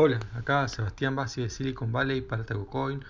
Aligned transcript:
Hola, 0.00 0.20
acá 0.32 0.68
Sebastián 0.68 1.16
Bassi 1.16 1.40
de 1.40 1.50
Silicon 1.50 1.90
Valley 1.90 2.20
para 2.20 2.46
TagoCoin. 2.46 3.02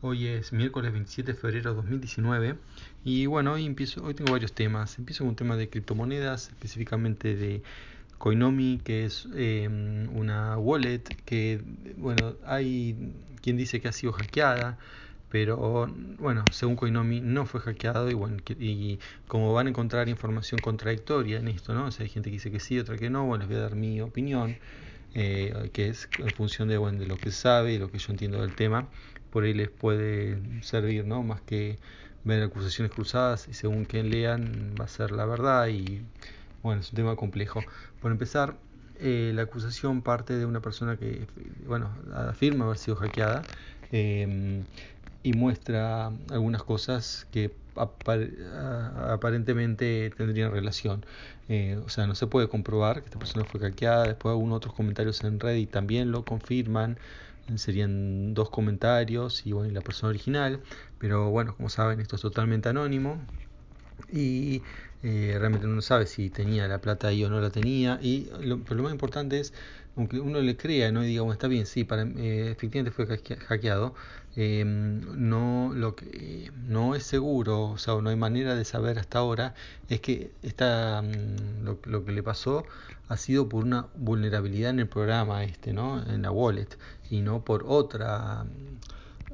Hoy 0.00 0.26
es 0.26 0.52
miércoles 0.52 0.90
27 0.90 1.34
de 1.34 1.38
febrero 1.38 1.70
de 1.70 1.76
2019 1.76 2.56
y 3.04 3.26
bueno, 3.26 3.52
hoy 3.52 3.64
empiezo, 3.64 4.02
hoy 4.02 4.14
tengo 4.14 4.32
varios 4.32 4.52
temas. 4.52 4.98
Empiezo 4.98 5.22
con 5.22 5.28
un 5.28 5.36
tema 5.36 5.56
de 5.56 5.68
criptomonedas, 5.68 6.48
específicamente 6.48 7.36
de 7.36 7.62
Coinomi, 8.18 8.80
que 8.82 9.04
es 9.04 9.28
em, 9.36 10.08
una 10.16 10.58
wallet 10.58 11.04
que, 11.24 11.62
bueno, 11.96 12.34
hay 12.44 13.14
quien 13.40 13.56
dice 13.56 13.80
que 13.80 13.86
ha 13.86 13.92
sido 13.92 14.12
hackeada, 14.12 14.78
pero 15.30 15.86
bueno, 16.18 16.42
según 16.50 16.74
Coinomi 16.74 17.20
no 17.20 17.46
fue 17.46 17.60
hackeado 17.60 18.10
y 18.10 18.14
bueno, 18.14 18.38
y 18.58 18.98
como 19.28 19.52
van 19.52 19.68
a 19.68 19.70
encontrar 19.70 20.08
información 20.08 20.60
contradictoria 20.60 21.38
en 21.38 21.46
esto, 21.46 21.72
¿no? 21.72 21.84
O 21.84 21.90
sea, 21.92 22.02
hay 22.02 22.10
gente 22.10 22.30
que 22.30 22.34
dice 22.34 22.50
que 22.50 22.58
sí, 22.58 22.80
otra 22.80 22.96
que 22.96 23.10
no, 23.10 23.26
bueno, 23.26 23.44
les 23.44 23.48
voy 23.48 23.58
a 23.58 23.60
dar 23.60 23.76
mi 23.76 24.00
opinión. 24.00 24.56
Eh, 25.14 25.70
que 25.72 25.88
es 25.88 26.08
en 26.18 26.32
función 26.32 26.68
de, 26.68 26.78
bueno, 26.78 26.98
de 26.98 27.06
lo 27.06 27.18
que 27.18 27.30
sabe 27.30 27.74
y 27.74 27.78
lo 27.78 27.90
que 27.90 27.98
yo 27.98 28.12
entiendo 28.12 28.40
del 28.40 28.54
tema, 28.54 28.88
por 29.30 29.44
ahí 29.44 29.52
les 29.54 29.68
puede 29.68 30.38
servir, 30.62 31.04
¿no? 31.06 31.22
Más 31.22 31.40
que 31.42 31.78
ver 32.24 32.42
acusaciones 32.42 32.92
cruzadas 32.92 33.48
y 33.48 33.54
según 33.54 33.84
quien 33.84 34.10
lean 34.10 34.74
va 34.80 34.84
a 34.84 34.88
ser 34.88 35.10
la 35.10 35.26
verdad 35.26 35.68
y 35.68 36.02
bueno, 36.62 36.80
es 36.80 36.90
un 36.90 36.96
tema 36.96 37.16
complejo. 37.16 37.64
Por 38.00 38.12
empezar, 38.12 38.56
eh, 39.00 39.32
la 39.34 39.42
acusación 39.42 40.02
parte 40.02 40.34
de 40.34 40.46
una 40.46 40.60
persona 40.60 40.96
que, 40.96 41.26
bueno, 41.66 41.90
afirma 42.14 42.66
haber 42.66 42.78
sido 42.78 42.96
hackeada 42.96 43.42
eh, 43.90 44.62
y 45.22 45.32
muestra 45.32 46.12
algunas 46.30 46.62
cosas 46.62 47.26
que 47.30 47.52
aparentemente 47.76 50.10
tendrían 50.16 50.52
relación. 50.52 51.04
Eh, 51.48 51.80
o 51.84 51.88
sea, 51.88 52.06
no 52.06 52.14
se 52.14 52.26
puede 52.26 52.48
comprobar 52.48 53.00
que 53.00 53.06
esta 53.06 53.18
persona 53.18 53.44
fue 53.44 53.60
hackeada. 53.60 54.06
Después 54.06 54.32
algunos 54.32 54.58
otros 54.58 54.74
comentarios 54.74 55.22
en 55.24 55.40
Reddit 55.40 55.70
también 55.70 56.12
lo 56.12 56.24
confirman. 56.24 56.98
Serían 57.56 58.34
dos 58.34 58.50
comentarios 58.50 59.46
y 59.46 59.52
bueno, 59.52 59.72
la 59.72 59.80
persona 59.80 60.10
original. 60.10 60.60
Pero 60.98 61.30
bueno, 61.30 61.56
como 61.56 61.68
saben, 61.68 62.00
esto 62.00 62.16
es 62.16 62.22
totalmente 62.22 62.68
anónimo. 62.68 63.18
Y 64.10 64.62
eh, 65.02 65.36
realmente 65.38 65.66
no 65.66 65.80
sabe 65.82 66.06
si 66.06 66.30
tenía 66.30 66.68
la 66.68 66.80
plata 66.80 67.08
ahí 67.08 67.24
o 67.24 67.30
no 67.30 67.40
la 67.40 67.50
tenía. 67.50 67.98
Y 68.02 68.30
lo, 68.40 68.62
pero 68.62 68.76
lo 68.76 68.82
más 68.84 68.92
importante 68.92 69.40
es, 69.40 69.52
aunque 69.96 70.20
uno 70.20 70.40
le 70.40 70.56
crea 70.56 70.90
¿no? 70.90 71.04
y 71.04 71.08
diga, 71.08 71.22
bueno, 71.22 71.34
está 71.34 71.48
bien, 71.48 71.66
sí, 71.66 71.84
para, 71.84 72.02
eh, 72.02 72.50
efectivamente 72.50 72.90
fue 72.90 73.06
hackeado, 73.06 73.94
eh, 74.36 74.64
no, 74.64 75.72
lo 75.74 75.94
que 75.94 76.50
no 76.66 76.94
es 76.94 77.02
seguro, 77.02 77.70
o 77.70 77.78
sea, 77.78 78.00
no 78.00 78.08
hay 78.08 78.16
manera 78.16 78.54
de 78.54 78.64
saber 78.64 78.98
hasta 78.98 79.18
ahora, 79.18 79.54
es 79.88 80.00
que 80.00 80.32
esta, 80.42 81.02
mm, 81.02 81.64
lo, 81.64 81.78
lo, 81.84 82.04
que 82.04 82.12
le 82.12 82.22
pasó 82.22 82.64
ha 83.08 83.16
sido 83.18 83.48
por 83.48 83.64
una 83.64 83.88
vulnerabilidad 83.94 84.70
en 84.70 84.80
el 84.80 84.88
programa 84.88 85.44
este, 85.44 85.74
¿no? 85.74 86.02
en 86.02 86.22
la 86.22 86.30
wallet, 86.30 86.68
y 87.10 87.20
no 87.20 87.44
por 87.44 87.64
otra, 87.66 88.46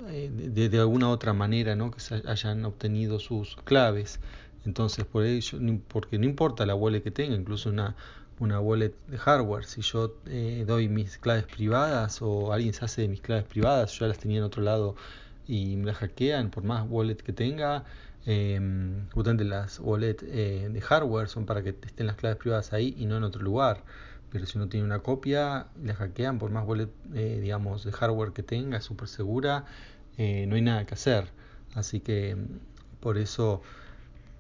eh, 0.08 0.30
de, 0.32 0.68
de, 0.68 0.78
alguna 0.80 1.10
otra 1.10 1.32
manera, 1.32 1.76
¿no? 1.76 1.92
que 1.92 2.00
se 2.00 2.22
hayan 2.26 2.64
obtenido 2.64 3.20
sus 3.20 3.56
claves. 3.64 4.18
Entonces, 4.64 5.04
por 5.06 5.24
ello, 5.24 5.58
porque 5.86 6.18
no 6.18 6.24
importa 6.26 6.66
la 6.66 6.74
wallet 6.74 7.02
que 7.02 7.10
tenga, 7.12 7.34
incluso 7.36 7.70
una, 7.70 7.94
una 8.40 8.60
wallet 8.60 8.94
de 9.08 9.18
hardware, 9.18 9.64
si 9.64 9.82
yo 9.82 10.14
eh, 10.26 10.64
doy 10.66 10.88
mis 10.88 11.18
claves 11.18 11.44
privadas 11.44 12.22
o 12.22 12.52
alguien 12.52 12.72
se 12.74 12.84
hace 12.84 13.02
de 13.02 13.08
mis 13.08 13.20
claves 13.20 13.44
privadas, 13.44 13.92
yo 13.92 14.06
ya 14.06 14.08
las 14.08 14.18
tenía 14.18 14.38
en 14.38 14.44
otro 14.44 14.62
lado 14.62 14.96
y 15.46 15.76
me 15.76 15.86
las 15.86 15.96
hackean, 15.96 16.50
por 16.50 16.62
más 16.64 16.86
wallet 16.88 17.16
que 17.16 17.32
tenga, 17.32 17.84
eh, 18.26 18.60
justamente 19.12 19.44
las 19.44 19.80
wallet 19.80 20.16
eh, 20.22 20.68
de 20.70 20.80
hardware 20.80 21.28
son 21.28 21.46
para 21.46 21.62
que 21.62 21.70
estén 21.70 22.06
las 22.06 22.16
claves 22.16 22.38
privadas 22.38 22.72
ahí 22.72 22.94
y 22.98 23.06
no 23.06 23.16
en 23.16 23.24
otro 23.24 23.42
lugar. 23.42 23.82
Pero 24.30 24.44
si 24.46 24.58
uno 24.58 24.68
tiene 24.68 24.84
una 24.84 24.98
copia, 25.00 25.68
la 25.82 25.94
hackean, 25.94 26.38
por 26.38 26.50
más 26.50 26.66
wallet, 26.66 26.90
eh, 27.14 27.38
digamos, 27.40 27.84
de 27.84 27.92
hardware 27.92 28.32
que 28.32 28.42
tenga, 28.42 28.76
es 28.76 28.84
súper 28.84 29.08
segura, 29.08 29.64
eh, 30.18 30.46
no 30.46 30.56
hay 30.56 30.62
nada 30.62 30.84
que 30.84 30.94
hacer. 30.94 31.28
Así 31.74 32.00
que 32.00 32.36
por 33.00 33.16
eso 33.18 33.62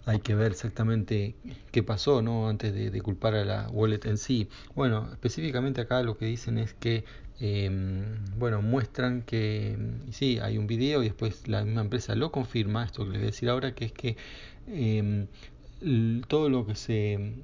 hay 0.06 0.20
que 0.20 0.34
ver 0.34 0.52
exactamente 0.52 1.34
qué 1.70 1.82
pasó, 1.82 2.22
¿no? 2.22 2.48
Antes 2.48 2.72
de, 2.74 2.90
de, 2.90 3.00
culpar 3.02 3.34
a 3.34 3.44
la 3.44 3.68
wallet 3.70 4.00
en 4.04 4.16
sí. 4.16 4.48
Bueno, 4.74 5.08
específicamente 5.12 5.80
acá 5.80 6.02
lo 6.02 6.16
que 6.16 6.26
dicen 6.26 6.58
es 6.58 6.74
que, 6.74 7.04
eh, 7.40 7.70
bueno, 8.36 8.62
muestran 8.62 9.22
que, 9.22 9.76
sí, 10.10 10.38
hay 10.40 10.58
un 10.58 10.66
video 10.66 11.02
y 11.02 11.06
después 11.06 11.46
la 11.46 11.64
misma 11.64 11.82
empresa 11.82 12.14
lo 12.14 12.32
confirma, 12.32 12.84
esto 12.84 13.04
que 13.04 13.10
les 13.10 13.18
voy 13.18 13.24
a 13.24 13.30
decir 13.30 13.48
ahora, 13.50 13.74
que 13.74 13.84
es 13.84 13.92
que 13.92 14.16
eh, 14.68 15.26
todo 16.26 16.48
lo 16.48 16.66
que 16.66 16.74
se, 16.74 17.34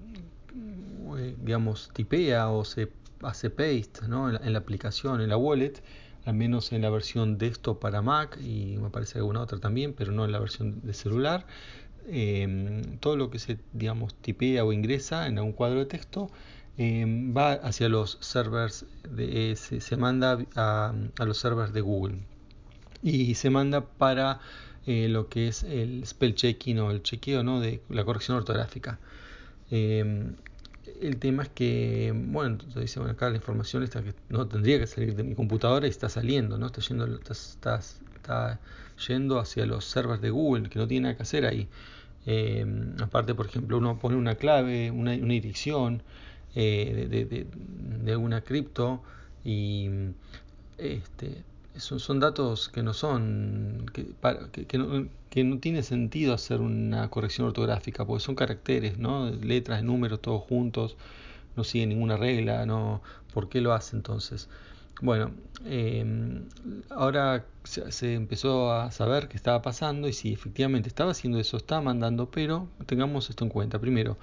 digamos, 1.43 1.91
tipea 1.93 2.49
o 2.49 2.65
se 2.65 2.89
hace 3.23 3.51
paste, 3.51 4.09
¿no? 4.09 4.29
En 4.29 4.35
la, 4.35 4.41
en 4.41 4.53
la 4.53 4.59
aplicación, 4.61 5.21
en 5.21 5.29
la 5.29 5.37
wallet, 5.37 5.83
al 6.25 6.35
menos 6.35 6.73
en 6.73 6.83
la 6.83 6.91
versión 6.91 7.39
desktop 7.39 7.79
para 7.79 8.03
Mac 8.03 8.39
y 8.41 8.77
me 8.79 8.91
parece 8.91 9.19
alguna 9.19 9.41
otra 9.41 9.59
también, 9.59 9.93
pero 9.93 10.13
no 10.13 10.25
en 10.25 10.33
la 10.33 10.39
versión 10.39 10.81
de 10.83 10.95
celular 10.95 11.47
eh, 12.07 12.83
todo 13.01 13.17
lo 13.17 13.31
que 13.31 13.39
se 13.39 13.59
digamos 13.73 14.15
tipea 14.15 14.65
o 14.65 14.73
ingresa 14.73 15.27
en 15.27 15.39
algún 15.39 15.53
cuadro 15.53 15.79
de 15.81 15.87
texto 15.87 16.31
eh, 16.77 17.05
va 17.37 17.53
hacia 17.53 17.89
los 17.89 18.19
servers 18.21 18.85
de, 19.09 19.53
eh, 19.53 19.57
se, 19.57 19.97
manda 19.97 20.39
a, 20.57 20.93
a, 21.19 21.25
los 21.25 21.39
servers 21.39 21.73
de 21.73 21.81
Google 21.81 22.19
y 23.03 23.35
se 23.37 23.49
manda 23.51 23.83
para 23.83 24.41
eh, 24.87 25.09
lo 25.09 25.29
que 25.29 25.49
es 25.49 25.63
el 25.63 26.05
spell 26.05 26.35
checking 26.35 26.81
o 26.81 26.91
el 26.91 27.03
chequeo 27.03 27.45
¿no? 27.45 27.61
de 27.61 27.81
la 27.91 28.05
corrección 28.05 28.37
ortográfica 28.37 28.99
em, 29.71 30.35
el 31.01 31.17
tema 31.19 31.45
es 31.45 31.49
que, 31.51 32.13
bueno, 32.15 32.53
entonces 32.53 32.83
dice, 32.83 33.01
bueno, 33.01 33.13
acá 33.15 33.31
la 33.31 33.37
información 33.37 33.83
está 33.83 34.03
que 34.03 34.15
no 34.29 34.47
tendría 34.47 34.79
que 34.79 34.87
salir 34.87 35.15
de 35.15 35.23
mi 35.23 35.35
computadora 35.35 35.87
y 35.87 35.91
está 35.91 36.09
saliendo, 36.09 36.59
¿no? 36.59 36.67
Está 36.67 36.81
yendo, 36.83 37.07
está, 37.07 37.33
está, 37.33 37.81
está 38.25 38.59
yendo 39.07 39.39
hacia 39.39 39.67
los 39.67 39.85
servers 39.85 40.21
de 40.23 40.31
Google, 40.31 40.69
que 40.71 40.79
no 40.79 40.89
tiene 40.89 41.05
nada 41.05 41.17
que 41.17 41.23
hacer 41.23 41.45
ahí. 41.45 41.69
Eh, 42.27 42.65
aparte, 43.03 43.35
por 43.35 43.47
ejemplo, 43.47 43.77
uno 43.79 43.99
pone 43.99 44.17
una 44.17 44.35
clave, 44.37 44.91
una, 44.91 45.13
una 45.13 45.35
dirección 45.35 46.03
eh, 46.55 47.07
de, 47.11 47.47
de, 48.05 48.17
una 48.17 48.41
cripto 48.41 49.03
y 49.45 49.91
este, 50.79 51.43
son, 51.77 52.01
son, 52.01 52.21
datos 52.21 52.71
que 52.71 52.83
no 52.83 52.95
son, 52.95 53.87
que, 53.93 54.05
para, 54.05 54.49
que, 54.49 54.79
no, 54.79 55.07
que, 55.29 55.45
no, 55.45 55.59
tiene 55.59 55.83
sentido 55.83 56.33
hacer 56.33 56.61
una 56.61 57.11
corrección 57.11 57.49
ortográfica, 57.49 58.07
porque 58.07 58.25
son 58.25 58.37
caracteres, 58.37 58.97
¿no? 58.99 59.31
letras, 59.31 59.83
números, 59.83 60.21
todos 60.23 60.43
juntos, 60.45 60.97
no 61.57 61.65
sigue 61.65 61.87
ninguna 61.87 62.17
regla, 62.17 62.65
¿no? 62.65 63.03
¿por 63.35 63.49
qué 63.49 63.61
lo 63.61 63.73
hace 63.75 63.97
entonces? 63.97 64.49
Bueno, 65.01 65.33
eh, 65.65 66.05
ahora 66.91 67.45
se, 67.65 68.15
empezó 68.15 68.73
a 68.73 68.91
saber 68.93 69.29
qué 69.29 69.37
estaba 69.37 69.61
pasando 69.61 70.09
y 70.09 70.13
si 70.13 70.33
efectivamente 70.33 70.89
estaba 70.89 71.11
haciendo 71.11 71.39
eso, 71.41 71.57
estaba 71.57 71.81
mandando, 71.83 72.31
pero 72.31 72.69
tengamos 72.87 73.29
esto 73.29 73.45
en 73.45 73.51
cuenta. 73.51 73.79
Primero, 73.81 74.17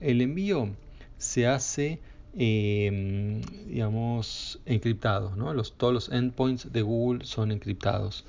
el 0.00 0.20
envío 0.20 0.70
se 1.18 1.46
hace, 1.46 2.00
eh, 2.34 3.42
digamos, 3.66 4.60
encriptado, 4.66 5.34
¿no? 5.36 5.52
Todos 5.62 5.92
los 5.92 6.08
endpoints 6.10 6.72
de 6.72 6.82
Google 6.82 7.24
son 7.24 7.50
encriptados, 7.50 8.24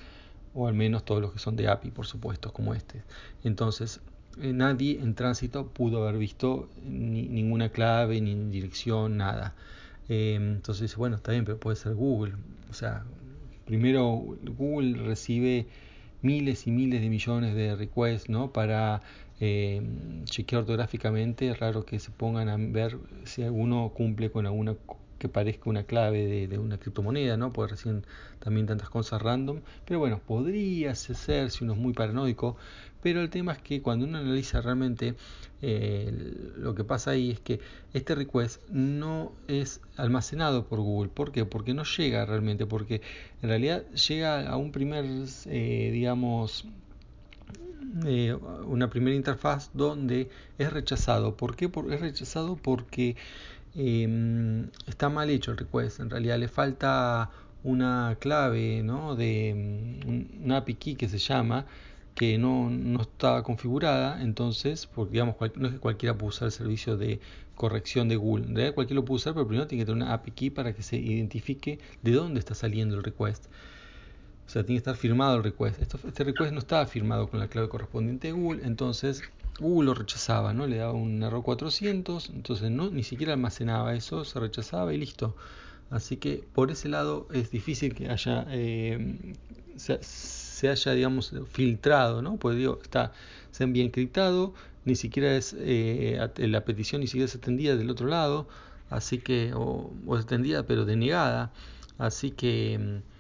o 0.54 0.68
al 0.68 0.74
menos 0.74 1.06
todos 1.06 1.22
los 1.22 1.34
que 1.34 1.40
son 1.40 1.56
de 1.56 1.68
API, 1.68 1.92
por 1.92 2.08
supuesto, 2.08 2.52
como 2.52 2.74
este. 2.74 3.04
Entonces, 3.44 4.02
eh, 4.42 4.54
nadie 4.54 5.00
en 5.02 5.16
tránsito 5.16 5.68
pudo 5.68 6.04
haber 6.04 6.18
visto 6.18 6.70
ni, 6.84 7.24
ninguna 7.28 7.70
clave, 7.70 8.20
ni 8.22 8.36
dirección, 8.50 9.18
nada. 9.18 9.54
Eh, 10.10 10.36
entonces, 10.36 10.96
bueno, 10.96 11.16
está 11.18 11.32
bien, 11.32 11.46
pero 11.46 11.60
puede 11.60 11.76
ser 11.76 11.96
Google. 11.96 12.36
O 12.70 12.74
sea, 12.74 13.06
primero 13.66 14.22
Google 14.58 15.04
recibe 15.04 15.68
miles 16.22 16.68
y 16.68 16.72
miles 16.72 17.02
de 17.02 17.10
millones 17.10 17.56
de 17.56 17.76
requests 17.76 18.30
¿no? 18.30 18.52
para 18.52 19.02
eh, 19.40 19.82
chequear 20.26 20.62
ortográficamente. 20.62 21.50
Es 21.50 21.60
raro 21.60 21.86
que 21.86 22.00
se 22.00 22.12
pongan 22.12 22.50
a 22.50 22.58
ver 22.58 22.98
si 23.26 23.44
alguno 23.44 23.92
cumple 23.96 24.32
con 24.32 24.46
alguna 24.46 24.76
que 25.18 25.30
parezca 25.30 25.70
una 25.70 25.84
clave 25.84 26.48
de, 26.48 26.58
una 26.58 26.78
criptomoneda, 26.78 27.38
¿no? 27.38 27.54
Porque 27.54 27.72
recién 27.72 28.06
también 28.40 28.68
tantas 28.68 28.90
cosas 28.90 29.22
random. 29.22 29.62
Pero 29.86 30.00
bueno, 30.00 30.20
podría 30.26 30.96
ser 30.96 31.52
si 31.52 31.64
uno 31.64 31.74
es 31.74 31.80
muy 31.80 31.94
paranoico. 31.94 32.58
Pero 33.02 33.22
el 33.22 33.30
tema 33.30 33.54
es 33.54 33.60
que 33.60 33.82
cuando 33.82 34.06
uno 34.06 34.18
analiza 34.18 34.62
realmente 34.62 35.16
eh, 35.62 36.12
lo 36.58 36.74
que 36.76 36.84
pasa 36.84 37.12
ahí 37.12 37.32
es 37.32 37.40
que 37.40 37.60
este 37.94 38.16
request 38.16 38.68
no 38.70 39.32
es 39.48 39.82
almacenado 39.96 40.66
por 40.66 40.80
Google. 40.80 41.10
¿Por 41.10 41.32
qué? 41.32 41.46
Porque 41.46 41.74
no 41.74 41.84
llega 41.84 42.26
realmente. 42.26 42.66
Porque 42.66 43.02
en 43.42 43.50
realidad 43.50 43.86
llega 43.92 44.50
a 44.50 44.58
un 44.58 44.72
primer, 44.72 45.06
eh, 45.46 45.90
digamos, 45.94 46.66
eh, 48.06 48.34
una 48.66 48.90
primera 48.90 49.16
interfaz 49.16 49.70
donde 49.74 50.30
es 50.58 50.74
rechazado. 50.74 51.38
¿Por 51.38 51.56
qué? 51.56 51.70
Porque 51.70 51.96
es 51.96 52.02
rechazado 52.02 52.58
porque 52.58 53.16
eh, 53.76 54.66
está 54.88 55.10
mal 55.10 55.30
hecho 55.30 55.52
el 55.52 55.58
request. 55.58 56.00
En 56.00 56.10
realidad 56.10 56.38
le 56.40 56.48
falta 56.48 57.30
una 57.64 58.18
clave 58.20 58.84
¿no? 58.84 59.16
de 59.16 59.54
un 60.06 60.52
API 60.52 60.76
key 60.76 60.96
que 60.96 61.10
se 61.10 61.18
llama 61.18 61.66
que 62.16 62.38
no, 62.38 62.70
no 62.70 63.02
estaba 63.02 63.44
configurada, 63.44 64.22
entonces, 64.22 64.88
porque 64.88 65.14
digamos, 65.14 65.36
no 65.56 65.68
es 65.68 65.74
que 65.74 65.80
cualquiera 65.80 66.18
puede 66.18 66.30
usar 66.30 66.46
el 66.48 66.52
servicio 66.54 66.96
de 66.96 67.20
corrección 67.56 68.08
de 68.08 68.16
Google, 68.16 68.46
en 68.46 68.56
realidad 68.56 68.74
cualquiera 68.74 69.02
lo 69.02 69.06
puede 69.06 69.18
usar, 69.18 69.34
pero 69.34 69.48
primero 69.48 69.68
tiene 69.68 69.82
que 69.82 69.86
tener 69.86 70.04
una 70.04 70.14
API 70.14 70.32
key 70.32 70.50
para 70.50 70.74
que 70.74 70.82
se 70.82 70.98
identifique 70.98 71.80
de 72.04 72.12
dónde 72.12 72.40
está 72.40 72.56
saliendo 72.56 72.96
el 72.96 73.04
request. 73.04 73.48
O 74.46 74.50
sea, 74.50 74.64
tiene 74.64 74.78
que 74.78 74.90
estar 74.90 74.96
firmado 74.96 75.38
el 75.38 75.44
request. 75.44 75.82
este 75.82 76.24
request 76.24 76.54
no 76.54 76.60
estaba 76.60 76.86
firmado 76.86 77.30
con 77.30 77.40
la 77.40 77.48
clave 77.48 77.68
correspondiente 77.68 78.28
de 78.28 78.34
Google, 78.34 78.62
entonces 78.64 79.24
Google 79.60 79.88
lo 79.88 79.94
rechazaba, 79.94 80.54
¿no? 80.54 80.68
Le 80.68 80.78
daba 80.78 80.94
un 80.94 81.24
error 81.24 81.44
400, 81.44 82.30
entonces 82.30 82.70
no, 82.72 82.90
ni 82.90 83.04
siquiera 83.04 83.34
almacenaba 83.34 83.96
eso, 83.96 84.26
se 84.26 84.40
rechazaba 84.40 84.94
y 84.94 84.98
listo. 84.98 85.36
Así 85.90 86.18
que 86.18 86.44
por 86.54 86.72
ese 86.72 86.90
lado 86.90 87.28
es 87.32 87.52
difícil 87.52 87.94
que 87.94 88.10
haya 88.10 88.46
eh, 88.50 89.34
se, 89.78 90.70
haya 90.70 90.92
digamos 90.94 91.34
filtrado, 91.52 92.22
¿no? 92.22 92.38
Pues 92.38 92.58
digo, 92.58 92.80
está 92.82 93.14
se 93.52 93.64
envía 93.64 93.84
encriptado, 93.84 94.54
ni 94.84 94.96
siquiera 94.96 95.36
es 95.36 95.56
eh, 95.58 96.20
la 96.38 96.66
petición 96.66 97.02
ni 97.02 97.08
siquiera 97.08 97.26
es 97.26 97.36
atendida 97.36 97.76
del 97.76 97.90
otro 97.90 98.08
lado, 98.08 98.48
así 98.90 99.20
que 99.20 99.54
o, 99.54 99.92
o 100.06 100.18
es 100.18 100.26
atendida 100.26 100.64
pero 100.64 100.86
denegada, 100.86 101.52
así 101.98 102.32
que 102.32 102.80
mm, 102.80 103.15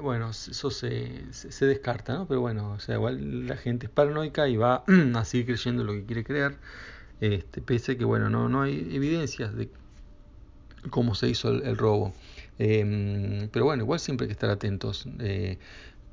bueno, 0.00 0.30
eso 0.30 0.70
se, 0.70 1.32
se, 1.32 1.66
descarta, 1.66 2.14
¿no? 2.14 2.26
Pero 2.26 2.40
bueno, 2.40 2.72
o 2.72 2.80
sea, 2.80 2.96
igual 2.96 3.46
la 3.46 3.56
gente 3.56 3.86
es 3.86 3.92
paranoica 3.92 4.48
y 4.48 4.56
va 4.56 4.84
a 5.14 5.24
seguir 5.24 5.46
creyendo 5.46 5.84
lo 5.84 5.92
que 5.92 6.04
quiere 6.04 6.24
creer, 6.24 6.56
este, 7.20 7.60
pese 7.62 7.92
a 7.92 7.98
que, 7.98 8.04
bueno, 8.04 8.28
no, 8.30 8.48
no 8.48 8.62
hay 8.62 8.88
evidencias 8.94 9.54
de 9.54 9.70
cómo 10.90 11.14
se 11.14 11.28
hizo 11.28 11.50
el, 11.50 11.76
robo. 11.76 12.14
Em, 12.58 13.48
pero 13.50 13.64
bueno, 13.66 13.84
igual 13.84 14.00
siempre 14.00 14.24
hay 14.24 14.28
que 14.28 14.32
estar 14.32 14.50
atentos, 14.50 15.06
eh, 15.20 15.58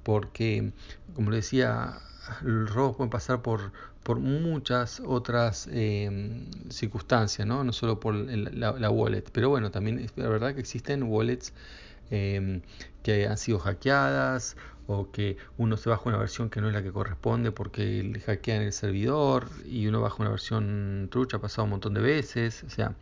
porque, 0.03 0.71
como 1.15 1.31
le 1.31 1.37
decía, 1.37 1.99
los 2.41 2.73
robos 2.73 2.97
pueden 2.97 3.09
pasar 3.09 3.41
por, 3.41 3.71
por 4.03 4.19
muchas 4.19 5.01
otras 5.05 5.67
em, 5.71 6.45
circunstancias, 6.69 7.47
¿no? 7.47 7.63
no 7.63 7.73
solo 7.73 7.99
por 7.99 8.15
la, 8.15 8.73
la, 8.73 8.89
wallet. 8.89 9.23
Pero 9.31 9.49
bueno, 9.49 9.71
también 9.71 10.07
la 10.15 10.29
verdad 10.29 10.53
que 10.53 10.61
existen 10.61 11.03
wallets 11.03 11.53
em, 12.11 12.61
que 13.03 13.27
han 13.27 13.37
sido 13.37 13.59
hackeadas 13.59 14.55
o 14.87 15.11
que 15.11 15.37
uno 15.57 15.77
se 15.77 15.89
baja 15.89 16.03
una 16.05 16.17
versión 16.17 16.49
que 16.49 16.61
no 16.61 16.67
es 16.67 16.73
la 16.73 16.83
que 16.83 16.91
corresponde 16.91 17.51
porque 17.51 18.03
le 18.03 18.19
hackean 18.19 18.61
el 18.63 18.73
servidor 18.73 19.47
y 19.65 19.87
uno 19.87 20.01
baja 20.01 20.17
una 20.19 20.29
versión 20.29 21.07
trucha, 21.11 21.37
ha 21.37 21.41
pasado 21.41 21.63
un 21.63 21.71
montón 21.71 21.93
de 21.93 22.01
veces. 22.01 22.63
O 22.63 22.69
sea, 22.69 22.95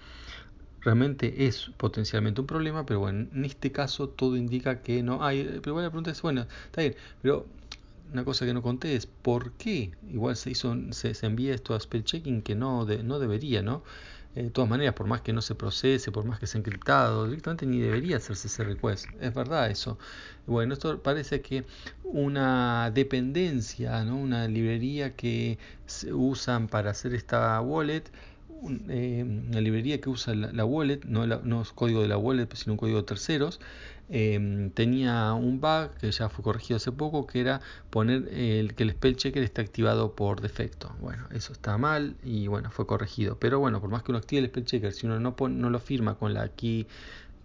realmente 0.82 1.48
es 1.48 1.72
potencialmente 1.78 2.42
un 2.42 2.48
problema, 2.48 2.86
pero 2.86 3.00
bueno, 3.02 3.28
en 3.34 3.46
este 3.46 3.72
caso 3.72 4.10
todo 4.10 4.38
indica 4.38 4.82
que 4.82 5.04
no 5.04 5.24
hay. 5.24 5.44
Pero 5.62 5.74
bueno, 5.74 5.88
la 5.88 5.92
pregunta 5.92 6.12
es, 6.12 6.22
bueno, 6.22 6.46
está 6.66 6.82
bien, 6.82 6.96
pero 7.22 7.48
una 8.14 8.24
cosa 8.24 8.46
que 8.46 8.54
no 8.54 8.62
conté 8.62 8.96
es 8.96 9.06
por 9.06 9.54
qué 9.54 9.92
igual 10.10 10.36
se 10.36 10.52
hizo 10.52 10.76
se, 10.92 11.14
envía 11.26 11.54
esto 11.54 11.76
a 11.76 11.80
spell 11.80 12.04
checking 12.04 12.42
que 12.42 12.56
no 12.56 12.86
no 12.86 13.20
debería, 13.20 13.62
¿no? 13.62 13.84
De 14.36 14.50
todas 14.52 14.70
maneras, 14.70 14.94
por 14.94 15.08
más 15.08 15.22
que 15.22 15.34
no 15.34 15.42
se 15.42 15.56
procese, 15.56 16.12
por 16.12 16.24
más 16.26 16.40
que 16.40 16.48
sea 16.48 16.60
encriptado, 16.60 17.28
directamente 17.28 17.66
ni 17.66 17.80
debería 17.80 18.18
hacerse 18.18 18.48
ese 18.48 18.64
request. 18.64 19.12
Es 19.20 19.34
verdad 19.34 19.70
eso. 19.70 19.98
Bueno, 20.46 20.74
esto 20.74 21.02
parece 21.02 21.42
que 21.42 21.66
una 22.04 22.92
dependencia, 22.92 24.04
¿no? 24.06 24.18
una 24.18 24.48
librería 24.48 25.16
que 25.16 25.58
se 25.86 26.14
usan 26.14 26.68
para 26.68 26.92
hacer 26.92 27.14
esta 27.16 27.60
wallet 27.62 28.04
eh, 28.90 29.24
una 29.24 29.62
librería 29.62 30.02
que 30.02 30.10
usa 30.10 30.36
la, 30.36 30.66
wallet, 30.66 31.02
no, 31.06 31.26
no, 31.26 31.62
es 31.62 31.72
código 31.72 32.02
de 32.02 32.08
la 32.10 32.18
wallet, 32.18 32.48
sino 32.56 32.74
un 32.74 32.78
código 32.78 32.98
de 32.98 33.04
terceros, 33.04 33.60
em, 34.10 34.72
tenía 34.72 35.34
un 35.34 35.62
bug 35.62 35.92
que 36.00 36.12
ya 36.12 36.30
fue 36.30 36.44
corregido 36.44 36.78
hace 36.78 36.92
poco, 36.92 37.28
que 37.28 37.42
era 37.42 37.62
poner 37.90 38.28
el, 38.34 38.76
que 38.76 38.84
el 38.84 38.92
spell 38.92 39.16
checker 39.16 39.44
está 39.44 39.62
activado 39.62 40.14
por 40.16 40.42
defecto. 40.42 40.96
Bueno, 41.00 41.26
eso 41.32 41.54
está 41.54 41.78
mal 41.78 42.16
y 42.24 42.48
bueno, 42.48 42.72
fue 42.72 42.86
corregido. 42.88 43.38
Pero 43.40 43.60
bueno, 43.60 43.82
por 43.82 43.90
más 43.90 44.04
que 44.04 44.12
uno 44.12 44.20
active 44.20 44.42
el 44.42 44.48
spell 44.48 44.66
checker, 44.66 44.94
si 44.94 45.06
uno 45.06 45.20
no, 45.20 45.36
no 45.50 45.70
lo 45.70 45.80
firma 45.80 46.16
con 46.16 46.34
la 46.34 46.50
key 46.50 46.88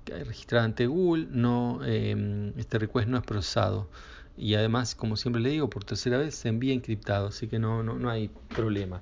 registrada 0.06 0.64
ante 0.64 0.87
Google, 0.87 1.28
no, 1.31 1.81
em, 1.84 2.52
este 2.58 2.78
request 2.78 3.08
no 3.08 3.19
es 3.19 3.25
procesado. 3.25 3.88
Y 4.37 4.55
además, 4.55 4.94
como 4.94 5.16
siempre 5.16 5.40
le 5.40 5.50
digo, 5.50 5.70
por 5.70 5.84
tercera 5.84 6.19
vez 6.19 6.34
se 6.34 6.49
envía 6.49 6.75
encriptado, 6.75 7.28
así 7.28 7.46
que 7.46 7.58
no, 7.58 7.82
no, 7.82 7.94
no 7.99 8.11
hay 8.11 8.31
problema. 8.49 9.00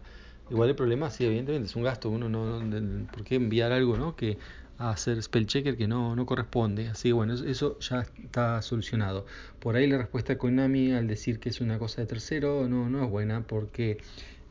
Igual 0.50 0.68
el 0.68 0.76
problema, 0.76 1.10
sí, 1.10 1.24
evidentemente 1.24 1.66
es 1.68 1.76
un 1.76 1.82
gasto. 1.82 2.10
Uno 2.10 2.28
no, 2.28 3.06
¿por 3.10 3.24
qué 3.24 3.36
enviar 3.36 3.72
algo, 3.72 3.96
no? 3.96 4.16
Que 4.16 4.36
a 4.82 4.90
hacer 4.90 5.22
spell 5.22 5.46
checker 5.46 5.76
que 5.76 5.86
no, 5.86 6.16
no 6.16 6.26
corresponde. 6.26 6.88
Así 6.88 7.10
que 7.10 7.12
bueno, 7.12 7.34
eso, 7.34 7.78
ya 7.78 8.00
está 8.22 8.62
solucionado. 8.62 9.26
Por 9.60 9.76
ahí 9.76 9.86
la 9.86 9.98
respuesta 9.98 10.32
de 10.32 10.38
Konami 10.38 10.92
al 10.92 11.06
decir 11.06 11.38
que 11.38 11.48
es 11.50 11.60
una 11.60 11.78
cosa 11.78 12.00
de 12.00 12.06
tercero 12.06 12.68
no, 12.68 12.88
no 12.90 13.04
es 13.04 13.10
buena 13.10 13.46
porque 13.46 13.98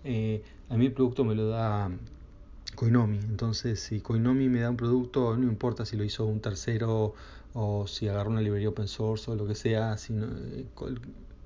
eh, 0.03 0.41
a 0.69 0.77
mí 0.77 0.85
el 0.85 0.93
producto 0.93 1.25
me 1.25 1.35
lo 1.35 1.47
da 1.47 1.91
Koinomi. 2.75 3.17
Entonces, 3.17 3.79
si 3.81 3.99
Koinomi 3.99 4.47
me 4.47 4.61
da 4.61 4.69
un 4.69 4.77
producto, 4.77 5.35
no 5.35 5.47
importa 5.47 5.85
si 5.85 5.97
lo 5.97 6.03
hizo 6.03 6.25
un 6.25 6.39
tercero 6.39 7.13
o 7.53 7.85
si 7.87 8.07
agarró 8.07 8.31
una 8.31 8.41
librería 8.41 8.69
open 8.69 8.87
source 8.87 9.29
o 9.29 9.35
lo 9.35 9.45
que 9.45 9.55
sea, 9.55 9.97
sino, 9.97 10.27
eh, 10.27 10.65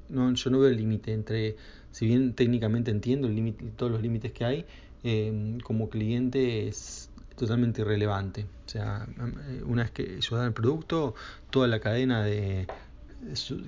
no, 0.10 0.32
yo 0.34 0.50
no 0.52 0.60
veo 0.60 0.70
el 0.70 0.78
límite 0.78 1.14
entre, 1.14 1.56
si 1.92 2.06
bien 2.06 2.34
técnicamente 2.34 2.92
entiendo 2.92 3.28
el 3.28 3.36
límite, 3.36 3.66
todos 3.76 3.92
los 3.92 4.02
límites 4.02 4.32
que 4.32 4.46
hay, 4.46 4.66
eh, 5.04 5.58
como 5.64 5.90
cliente 5.90 6.68
es 6.68 7.05
totalmente 7.36 7.82
irrelevante. 7.82 8.46
O 8.66 8.70
sea, 8.70 9.08
eh, 9.50 9.62
una 9.66 9.84
vez 9.84 9.92
que 9.92 10.04
ellos 10.04 10.32
dan 10.32 10.48
el 10.48 10.54
producto, 10.54 11.16
toda 11.50 11.68
la 11.68 11.80
cadena 11.80 12.24
de 12.24 12.68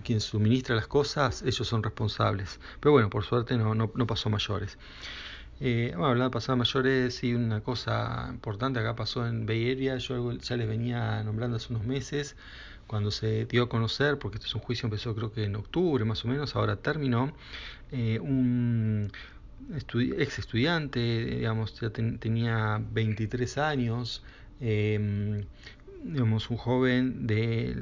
quien 0.03 0.21
suministra 0.21 0.75
las 0.75 0.87
cosas, 0.87 1.41
ellos 1.41 1.67
son 1.67 1.83
responsables. 1.83 2.59
Pero 2.79 2.91
bueno, 2.91 3.09
por 3.09 3.23
suerte 3.23 3.57
no, 3.57 3.75
no, 3.75 3.91
no 3.95 4.07
pasó 4.07 4.29
mayores. 4.29 4.77
Eh, 5.59 5.91
hablando 5.95 6.25
de 6.25 6.29
pasar 6.29 6.55
mayores, 6.55 7.23
y 7.23 7.33
una 7.33 7.61
cosa 7.61 8.27
importante 8.29 8.79
acá 8.79 8.95
pasó 8.95 9.25
en 9.25 9.47
Bay 9.47 9.71
Area, 9.71 9.97
yo 9.97 10.31
ya 10.33 10.55
les 10.55 10.67
venía 10.67 11.23
nombrando 11.23 11.57
hace 11.57 11.73
unos 11.73 11.85
meses, 11.85 12.35
cuando 12.85 13.09
se 13.11 13.45
dio 13.45 13.63
a 13.63 13.69
conocer, 13.69 14.19
porque 14.19 14.37
este 14.37 14.47
es 14.47 14.55
un 14.55 14.61
juicio 14.61 14.85
empezó 14.85 15.15
creo 15.15 15.31
que 15.31 15.43
en 15.45 15.55
octubre 15.55 16.05
más 16.05 16.23
o 16.25 16.27
menos, 16.27 16.55
ahora 16.55 16.77
terminó, 16.77 17.33
eh, 17.91 18.19
un 18.19 19.11
ex 19.69 20.39
estudiante, 20.39 20.99
digamos, 20.99 21.79
ya 21.79 21.89
tenía 21.89 22.81
23 22.91 23.57
años, 23.57 24.23
em, 24.61 25.43
digamos, 26.03 26.49
un 26.49 26.57
joven 26.57 27.27
de, 27.27 27.75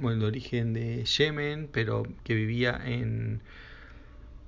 bueno, 0.00 0.20
de 0.20 0.26
origen 0.26 0.72
de 0.74 1.04
Yemen, 1.04 1.68
pero 1.72 2.04
que 2.24 2.34
vivía 2.34 2.80
en, 2.84 3.40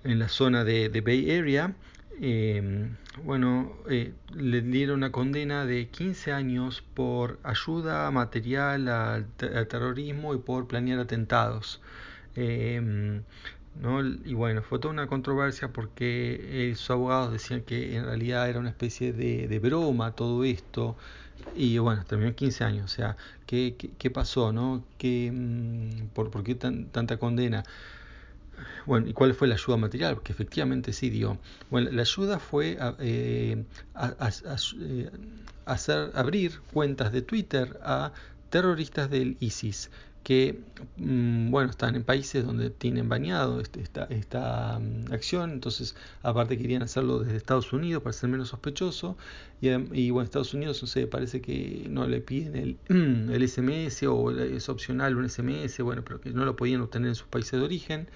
en 0.05 0.19
la 0.19 0.29
zona 0.29 0.65
de, 0.65 0.89
de 0.89 1.01
Bay 1.01 1.31
Area, 1.31 1.75
eh, 2.23 2.91
bueno, 3.25 3.73
eh, 3.89 4.13
le 4.35 4.61
dieron 4.61 4.99
una 4.99 5.11
condena 5.11 5.65
de 5.65 5.89
15 5.89 6.33
años 6.33 6.83
por 6.95 7.39
ayuda 7.43 8.11
material 8.11 8.89
al, 8.89 9.27
terrorismo 9.69 10.35
y 10.35 10.39
por 10.39 10.67
planear 10.67 10.99
atentados. 11.01 11.81
Eh, 12.37 13.23
¿no? 13.75 14.05
Y 14.05 14.35
bueno, 14.35 14.63
fue 14.63 14.79
toda 14.79 14.93
una 14.93 15.07
controversia 15.07 15.69
porque 15.73 16.73
sus 16.77 16.91
abogados 16.91 17.33
decían 17.33 17.63
que 17.63 17.97
en 17.97 18.05
realidad 18.05 18.49
era 18.49 18.59
una 18.59 18.71
especie 18.71 19.13
de, 19.13 19.59
broma 19.59 20.13
todo 20.13 20.45
esto. 20.45 20.97
Y 21.57 21.79
bueno, 21.79 22.05
terminó 22.05 22.29
en 22.29 22.35
15 22.35 22.65
años. 22.65 22.85
O 22.93 22.95
sea, 22.95 23.17
¿qué, 23.47 23.75
qué, 23.79 23.91
qué 23.99 24.11
pasó? 24.11 24.53
¿no? 24.53 24.85
¿Qué, 24.99 25.31
mm, 25.33 26.09
por, 26.15 26.31
¿Por 26.31 26.45
qué 26.45 26.55
tan, 26.55 26.87
tanta 26.87 27.19
condena? 27.19 27.65
Bueno, 28.87 29.09
¿y 29.09 29.13
cuál 29.13 29.35
fue 29.35 29.49
la 29.49 29.55
ayuda 29.55 29.77
material? 29.77 30.15
Porque 30.15 30.33
efectivamente 30.33 30.93
sí 30.93 31.11
dio. 31.11 31.39
Bueno, 31.71 31.91
la 31.91 32.03
ayuda 32.03 32.39
fue 32.39 32.79
eh, 33.01 33.65
eh, 34.79 35.11
hacer 35.65 36.11
abrir 36.15 36.61
cuentas 36.73 37.13
de 37.13 37.23
Twitter 37.23 37.79
a 37.83 38.13
terroristas 38.51 39.11
del 39.11 39.37
ISIS 39.41 39.91
que 40.23 40.61
mm, 40.97 41.51
bueno 41.51 41.71
están 41.71 41.95
en 41.95 42.05
países 42.05 42.45
donde 42.45 42.71
tienen 42.71 43.09
bañado 43.09 43.61
este, 43.61 43.81
esta, 43.81 44.05
esta 44.05 44.79
mm, 44.79 45.13
acción 45.13 45.51
entonces 45.51 45.97
aparte 46.23 46.59
querían 46.59 46.83
hacerlo 46.83 47.21
desde 47.21 47.37
Estados 47.37 47.73
Unidos 47.73 48.03
para 48.03 48.13
ser 48.13 48.29
menos 48.29 48.49
sospechoso 48.49 49.17
y, 49.61 49.69
y 49.69 50.11
bueno 50.11 50.25
Estados 50.25 50.55
Unidos 50.55 50.83
no 50.83 51.09
parece 51.09 51.41
que 51.41 51.87
no 51.89 52.07
le 52.07 52.21
piden 52.21 52.57
el, 52.57 52.79
el 53.33 53.49
SMS 53.49 54.03
o 54.05 54.31
es 54.31 54.69
opcional 54.69 55.17
un 55.17 55.29
SMS 55.29 55.81
bueno 55.81 56.03
pero 56.05 56.21
que 56.21 56.31
no 56.31 56.45
lo 56.45 56.57
podían 56.57 56.81
obtener 56.81 57.09
en 57.09 57.15
sus 57.15 57.27
países 57.27 57.53
de 57.53 57.65
origen. 57.65 58.09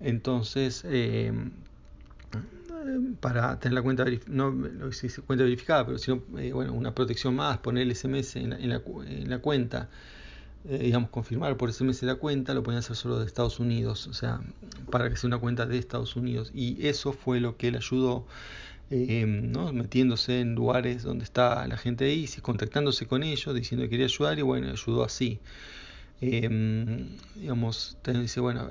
Entonces, 0.00 0.84
eh, 0.86 1.32
para 3.20 3.58
tener 3.58 3.74
la 3.74 3.82
cuenta, 3.82 4.04
no 4.28 4.54
cuenta 5.26 5.44
verificada, 5.44 5.84
pero 5.86 5.98
sino 5.98 6.22
eh, 6.38 6.52
bueno, 6.52 6.72
una 6.72 6.94
protección 6.94 7.34
más, 7.34 7.58
poner 7.58 7.82
el 7.84 7.94
SMS 7.94 8.36
en 8.36 8.50
la, 8.50 8.56
en 8.58 9.30
la, 9.30 9.38
cuenta, 9.40 9.88
eh, 10.64 10.78
digamos, 10.78 11.10
confirmar 11.10 11.56
por 11.56 11.72
SMS 11.72 12.02
la 12.02 12.16
cuenta, 12.16 12.54
lo 12.54 12.62
podían 12.62 12.80
hacer 12.80 12.96
solo 12.96 13.18
de 13.18 13.26
Estados 13.26 13.60
Unidos, 13.60 14.06
o 14.06 14.12
sea, 14.12 14.40
para 14.90 15.08
que 15.08 15.16
sea 15.16 15.28
una 15.28 15.38
cuenta 15.38 15.66
de 15.66 15.78
Estados 15.78 16.16
Unidos. 16.16 16.50
Y 16.54 16.86
eso 16.86 17.12
fue 17.12 17.40
lo 17.40 17.56
que 17.56 17.68
él 17.68 17.76
ayudó. 17.76 18.26
¿no? 18.90 19.70
metiéndose 19.74 20.40
en 20.40 20.54
lugares 20.54 21.02
donde 21.02 21.22
está 21.24 21.66
la 21.68 21.76
gente 21.76 22.06
de 22.06 22.14
ISIS, 22.14 22.40
contactándose 22.40 23.06
con 23.06 23.22
ellos, 23.22 23.54
diciendo 23.54 23.84
que 23.84 23.90
quería 23.90 24.06
ayudar 24.06 24.38
y 24.38 24.42
bueno, 24.42 24.70
ayudó 24.70 25.04
así. 25.04 25.40
digamos, 26.20 27.98
dice, 28.02 28.40
bueno, 28.40 28.68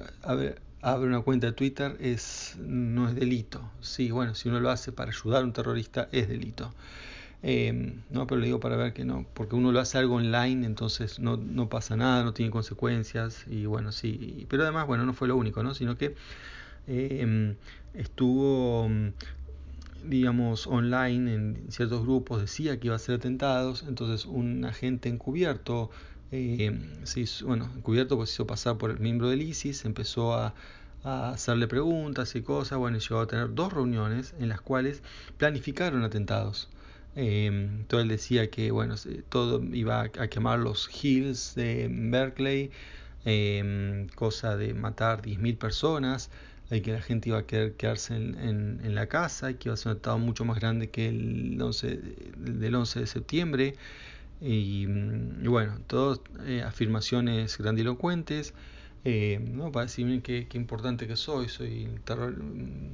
abre 0.82 1.08
una 1.08 1.22
cuenta 1.22 1.48
de 1.48 1.53
Twitter 1.53 1.98
es, 2.00 2.56
no 2.60 3.08
es 3.10 3.15
delito. 3.15 3.62
Sí, 3.82 4.12
bueno, 4.12 4.36
si 4.36 4.50
uno 4.50 4.60
lo 4.60 4.70
hace 4.70 4.91
para 4.91 5.12
ayudar 5.12 5.41
a 5.41 5.46
un 5.46 5.53
terrorista 5.53 6.08
es 6.12 6.27
delito. 6.29 6.74
Eh, 7.44 7.94
no, 8.10 8.25
pero 8.25 8.39
le 8.41 8.48
digo 8.48 8.60
para 8.60 8.75
ver 8.77 8.94
que 8.94 9.06
no, 9.06 9.25
porque 9.34 9.56
uno 9.56 9.72
lo 9.72 9.79
hace 9.79 9.98
algo 9.98 10.15
online, 10.15 10.65
entonces 10.65 11.20
no, 11.20 11.38
no 11.38 11.70
pasa 11.70 11.96
nada, 11.96 12.24
no 12.24 12.34
tiene 12.34 12.51
consecuencias 12.51 13.46
y 13.48 13.65
bueno, 13.67 13.91
sí, 13.91 14.46
pero 14.50 14.63
además, 14.63 14.88
bueno, 14.88 15.06
no 15.06 15.13
fue 15.13 15.27
lo 15.27 15.38
único, 15.38 15.62
¿no? 15.62 15.75
Sino 15.75 15.98
que 15.98 16.15
eh, 16.88 17.56
estuvo, 17.94 18.89
digamos, 20.03 20.67
online 20.67 21.34
en 21.34 21.65
ciertos 21.72 22.03
grupos, 22.03 22.41
decía 22.41 22.79
que 22.79 22.88
iba 22.88 22.96
a 22.96 23.00
ser 23.00 23.15
atentados, 23.15 23.84
entonces 23.88 24.25
un 24.25 24.65
agente 24.65 25.10
encubierto, 25.10 25.91
eh, 26.32 27.00
se 27.03 27.22
hizo, 27.22 27.46
bueno, 27.48 27.70
encubierto 27.75 28.17
pues 28.17 28.29
se 28.29 28.36
hizo 28.36 28.48
pasar 28.48 28.77
por 28.77 28.91
el 28.91 29.00
miembro 29.00 29.29
del 29.29 29.41
ISIS, 29.44 29.86
empezó 29.86 30.34
a, 30.34 30.56
a 31.03 31.29
hacerle 31.29 31.67
preguntas 31.67 32.36
y 32.36 32.41
cosas, 32.41 32.79
bueno, 32.79 32.98
y 32.98 33.00
llegó 33.00 33.20
a 33.22 33.27
tener 33.27 33.53
dos 33.53 33.74
reuniones 33.74 34.34
en 34.39 34.50
las 34.50 34.62
cuales 34.62 35.03
planificaron 35.38 36.03
atentados. 36.03 36.70
Eh, 37.17 37.47
entonces 37.47 38.03
él 38.03 38.09
decía 38.09 38.50
que 38.51 38.69
bueno, 38.69 38.95
todo 39.29 39.63
iba 39.74 40.01
a 40.01 40.27
quemar 40.27 40.59
los 40.59 40.88
hills 41.03 41.55
de 41.55 41.88
Berkeley, 41.89 42.69
eh, 43.25 44.07
cosa 44.15 44.55
de 44.55 44.75
matar 44.75 45.24
10.000 45.24 45.57
personas, 45.57 46.29
y 46.69 46.81
que 46.81 46.93
la 46.93 47.01
gente 47.01 47.29
iba 47.29 47.39
a 47.39 47.45
quedarse 47.45 48.15
en, 48.15 48.93
la 48.93 49.07
casa, 49.07 49.50
y 49.51 49.55
que 49.55 49.69
iba 49.69 49.74
a 49.74 49.77
ser 49.77 49.88
un 49.88 49.91
atentado 49.93 50.19
mucho 50.19 50.45
más 50.45 50.59
grande 50.59 50.89
que 50.89 51.09
el 51.09 51.59
11, 51.59 52.00
del 52.38 52.75
11 52.75 53.00
de 53.00 53.07
septiembre. 53.07 53.75
Y, 54.39 54.83
y 54.83 55.47
bueno, 55.47 55.79
todas 55.88 56.19
eh, 56.45 56.62
afirmaciones 56.63 57.57
grandilocuentes. 57.57 58.53
Eh, 59.09 59.39
¿no? 59.39 59.71
para 59.71 59.85
decirme 59.85 60.21
qué, 60.21 60.47
qué, 60.49 60.57
importante 60.57 61.07
que 61.07 61.15
soy, 61.15 61.47
soy 61.47 61.87
terror, 62.03 62.35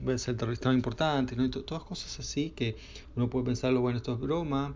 voy 0.03 0.13
a 0.13 0.17
ser 0.19 0.37
terrorista 0.37 0.69
más 0.69 0.75
importante, 0.75 1.35
¿no? 1.35 1.43
y 1.43 1.49
todas 1.49 1.83
cosas 1.83 2.19
así 2.19 2.51
que 2.51 2.75
uno 3.15 3.31
puede 3.31 3.45
pensarlo, 3.45 3.81
bueno, 3.81 3.97
esto 3.97 4.13
es 4.13 4.19
broma, 4.19 4.75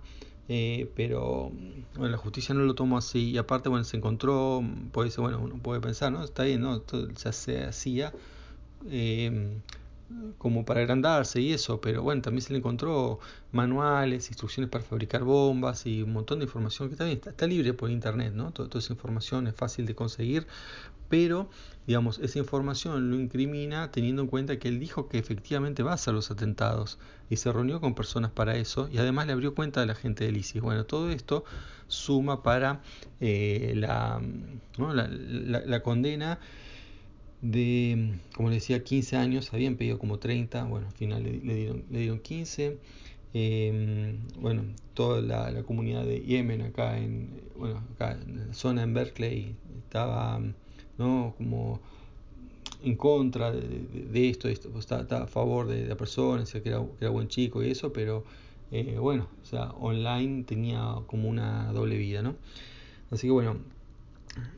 eh, 0.50 0.90
pero 0.96 1.52
bueno, 1.94 2.10
la 2.10 2.18
justicia 2.18 2.56
no 2.56 2.62
lo 2.62 2.74
tomó 2.74 2.98
así, 2.98 3.30
y 3.30 3.38
aparte, 3.38 3.70
bueno, 3.70 3.84
se 3.84 3.98
encontró, 3.98 4.64
puede 4.92 5.12
ser, 5.12 5.22
bueno, 5.22 5.40
uno 5.40 5.58
puede 5.62 5.80
pensar, 5.80 6.12
¿no? 6.12 6.24
Está 6.24 6.42
bien, 6.42 6.62
¿no? 6.62 6.78
Esto 6.78 7.08
ya 7.08 7.32
se 7.32 7.66
hacía 7.66 8.12
eh, 8.90 9.60
como 10.38 10.66
para 10.66 10.82
agrandarse 10.82 11.42
y 11.42 11.54
eso, 11.54 11.82
pero 11.82 12.04
bueno, 12.04 12.22
también 12.22 12.42
se 12.42 12.54
le 12.54 12.60
encontró 12.60 13.20
manuales, 13.52 14.30
instrucciones 14.30 14.70
para 14.70 14.84
fabricar 14.84 15.24
bombas 15.24 15.86
y 15.86 16.04
un 16.04 16.14
montón 16.14 16.40
de 16.40 16.46
información 16.46 16.90
que 16.90 16.96
también 16.96 17.18
está, 17.18 17.32
está 17.32 17.48
libre 17.48 17.74
por 17.74 17.90
internet, 17.90 18.34
¿no? 18.34 18.52
Toda, 18.52 18.70
toda 18.70 18.80
esa 18.80 18.94
información 18.94 19.48
es 19.48 19.56
fácil 19.56 19.86
de 19.86 19.96
conseguir, 19.96 20.48
pero 21.10 21.50
digamos, 21.88 22.20
esa 22.20 22.40
información 22.40 23.10
lo 23.10 23.18
incrimina 23.18 23.92
teniendo 23.92 24.22
en 24.22 24.28
cuenta 24.28 24.60
que 24.60 24.68
él 24.68 24.80
dijo 24.80 25.08
que 25.08 25.18
efectivamente 25.18 25.82
va 25.84 25.92
a 25.92 25.96
hacer 25.96 26.14
los 26.14 26.30
atentados 26.32 27.00
y 27.30 27.38
se 27.38 27.52
reunió 27.52 27.80
con 27.80 27.96
personas 27.96 28.32
para 28.32 28.58
eso 28.58 28.90
y 28.92 28.98
además 28.98 29.26
le 29.28 29.34
abrió 29.34 29.56
cuenta 29.56 29.82
a 29.82 29.86
la 29.86 29.96
gente 29.96 30.26
del 30.26 30.36
ISIS. 30.36 30.62
Bueno, 30.62 30.86
todo 30.86 31.10
esto 31.10 31.46
suma 31.88 32.44
para 32.44 32.82
eh, 33.22 33.74
la, 33.76 34.22
la, 34.78 35.82
condena 35.82 36.40
de, 37.42 38.20
como 38.36 38.50
les 38.50 38.62
decía, 38.62 38.84
15 38.84 39.16
años, 39.18 39.54
habían 39.54 39.76
pedido 39.76 40.00
como 40.00 40.20
30, 40.20 40.64
bueno, 40.66 40.88
al 40.88 40.94
final 40.94 41.24
le, 41.24 41.56
dieron, 41.56 41.84
le 41.90 42.00
dieron 42.00 42.20
15. 42.20 42.78
Eh, 43.34 44.18
bueno, 44.40 44.64
toda 44.94 45.22
la, 45.22 45.52
la, 45.52 45.64
comunidad 45.64 46.06
de 46.06 46.22
Yemen 46.22 46.62
acá 46.62 46.98
en, 46.98 47.42
bueno, 47.58 47.84
acá 47.94 48.14
en 48.14 48.48
la 48.48 48.54
zona 48.54 48.84
en 48.84 48.94
Berkeley 48.94 49.56
estaba 49.84 50.42
¿no? 50.98 51.34
como 51.38 51.80
en 52.84 52.96
contra 52.96 53.52
de, 53.52 53.62
de, 53.62 54.06
de 54.12 54.30
esto, 54.30 54.48
esto 54.48 54.70
pues 54.70 54.90
está, 54.90 55.24
a 55.24 55.28
favor 55.28 55.68
de 55.68 55.88
la 55.88 55.96
persona, 55.96 56.44
que 56.46 56.70
era, 56.70 56.80
que 56.80 57.06
era 57.06 57.10
buen 57.10 57.28
chico 57.28 57.64
y 57.64 57.72
eso, 57.72 57.92
pero 57.92 58.24
eh, 58.72 58.98
bueno, 59.00 59.28
o 59.42 59.46
sea, 59.46 59.72
online 59.80 60.44
tenía 60.44 60.96
como 61.08 61.30
una 61.30 61.72
doble 61.74 61.98
vida, 61.98 62.22
¿no? 62.22 62.36
Así 63.12 63.28
que 63.28 63.32
bueno, 63.32 63.58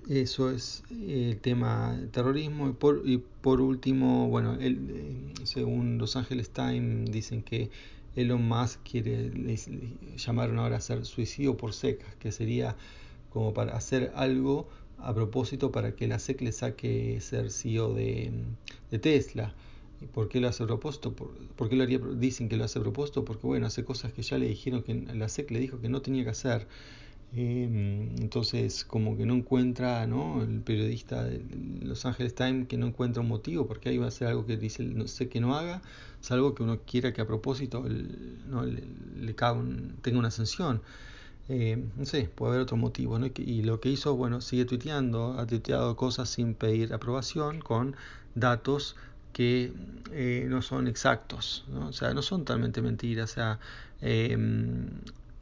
eso 0.10 0.52
es 0.52 0.84
el 0.92 1.38
tema 1.42 2.00
terrorismo. 2.12 2.70
Y 2.70 2.74
por, 2.74 3.02
y 3.06 3.18
por 3.18 3.62
último, 3.62 4.28
bueno, 4.30 4.56
él, 4.60 5.34
según 5.44 5.98
Los 5.98 6.16
Angeles 6.16 6.50
Times, 6.50 7.12
dicen 7.12 7.44
que 7.44 7.70
Elon 8.16 8.48
Musk 8.48 8.80
quiere, 8.84 9.30
les 9.30 9.70
llamaron 10.18 10.60
ahora 10.60 10.76
a 10.76 10.78
hacer 10.80 11.06
suicidio 11.06 11.58
por 11.58 11.74
secas, 11.74 12.16
que 12.16 12.32
sería 12.32 12.76
como 13.30 13.54
para 13.54 13.76
hacer 13.76 14.12
algo 14.16 14.68
a 14.98 15.14
propósito 15.14 15.72
para 15.72 15.96
que 15.96 16.08
la 16.08 16.20
SEC 16.20 16.42
le 16.42 16.52
saque 16.52 17.20
ser 17.22 17.52
CEO 17.52 17.94
de, 17.94 18.32
de 18.92 19.00
Tesla. 19.00 19.54
¿Y 20.02 20.06
por 20.08 20.30
qué 20.30 20.40
lo 20.40 20.48
hace 20.48 20.64
a 20.64 20.68
propósito? 20.68 21.14
¿Por, 21.14 21.30
por 21.56 21.70
qué 21.70 21.76
lo 21.76 21.84
haría? 21.84 22.00
Dicen 22.00 22.50
que 22.50 22.58
lo 22.58 22.64
hace 22.64 22.80
a 22.80 22.82
propósito 22.82 23.26
porque, 23.26 23.46
bueno, 23.46 23.68
hace 23.68 23.84
cosas 23.84 24.14
que 24.14 24.22
ya 24.22 24.38
le 24.38 24.48
dijeron 24.48 24.82
que 24.84 24.94
la 24.94 25.28
SEC 25.28 25.52
le 25.52 25.60
dijo 25.60 25.80
que 25.80 25.90
no 25.90 26.02
tenía 26.02 26.24
que 26.24 26.30
hacer. 26.30 26.68
Eh, 27.36 28.10
entonces, 28.20 28.84
como 28.84 29.16
que 29.16 29.26
no 29.26 29.36
encuentra, 29.36 30.08
¿no? 30.08 30.42
El 30.42 30.62
periodista 30.62 31.24
de 31.24 31.44
Los 31.82 32.06
Angeles 32.06 32.34
Times 32.34 32.68
que 32.68 32.78
no 32.78 32.88
encuentra 32.88 33.22
un 33.22 33.28
motivo 33.28 33.68
porque 33.68 33.90
ahí 33.90 33.98
va 33.98 34.08
a 34.08 34.12
ser 34.12 34.30
algo 34.30 34.46
que 34.46 34.58
dice 34.58 34.84
no 34.84 35.08
sé 35.08 35.30
que 35.30 35.40
no 35.40 35.56
haga, 35.56 35.82
salvo 36.22 36.56
que 36.56 36.64
uno 36.64 36.80
quiera 36.86 37.14
que 37.14 37.22
a 37.22 37.28
propósito 37.28 37.86
el, 37.86 38.40
¿no? 38.50 38.64
le, 38.66 38.84
le 39.18 39.36
un, 39.54 39.96
tenga 40.02 40.20
una 40.20 40.32
sanción. 40.32 40.82
Eh, 41.50 41.84
no 41.98 42.06
sé, 42.06 42.30
puede 42.36 42.52
haber 42.52 42.62
otro 42.64 42.78
motivo, 42.78 43.18
¿no? 43.20 43.28
Y 43.36 43.64
lo 43.64 43.80
que 43.80 43.90
hizo, 43.90 44.16
bueno, 44.16 44.42
sigue 44.42 44.66
tuiteando, 44.66 45.34
ha 45.40 45.48
tuiteado 45.48 45.96
cosas 45.96 46.30
sin 46.30 46.54
pedir 46.54 46.94
aprobación, 46.94 47.60
con 47.62 47.96
datos 48.36 48.96
que 49.34 49.74
eh, 50.12 50.48
no 50.50 50.62
son 50.62 50.88
exactos, 50.88 51.66
¿no? 51.70 51.88
o 51.88 51.94
sea, 51.94 52.14
no 52.14 52.22
son 52.22 52.42
totalmente 52.46 52.82
mentiras, 52.82 53.32
o 53.32 53.34
sea, 53.36 53.60
eh, 54.02 54.38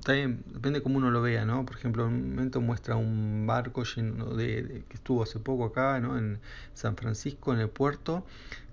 también 0.08 0.42
depende 0.48 0.82
cómo 0.82 1.00
uno 1.00 1.12
lo 1.12 1.22
vea, 1.22 1.44
¿no? 1.44 1.66
Por 1.66 1.76
ejemplo, 1.76 2.08
en 2.08 2.14
un 2.14 2.30
momento 2.30 2.62
muestra 2.62 2.96
un 2.96 3.46
barco 3.46 3.84
lleno 3.84 4.36
de, 4.36 4.86
que 4.88 4.96
estuvo 4.96 5.22
hace 5.22 5.38
poco 5.38 5.66
acá, 5.66 6.00
¿no? 6.00 6.18
En 6.18 6.40
San 6.74 6.96
Francisco, 6.96 7.54
en 7.54 7.60
el 7.60 7.68
puerto, 7.68 8.26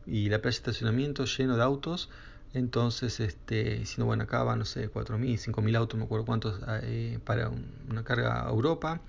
y 0.07 0.29
la 0.29 0.39
playa 0.39 0.55
de 0.55 0.59
estacionamiento 0.59 1.25
lleno 1.25 1.57
de 1.57 1.63
autos, 1.65 2.09
entonces, 2.53 3.19
este, 3.19 3.79
diciendo, 3.81 4.07
bueno, 4.07 4.23
acá 4.23 4.45
van, 4.45 4.61
no 4.61 4.65
sé, 4.65 4.89
4.000, 4.89 5.37
5.000 5.39 5.77
autos, 5.77 5.99
no 5.99 6.05
me 6.05 6.07
acuerdo 6.07 6.25
cuántos, 6.25 6.61
eh, 6.83 7.19
para 7.25 7.49
un, 7.49 7.67
una 7.91 8.05
carga 8.05 8.47
a 8.47 8.51
Europa. 8.51 9.01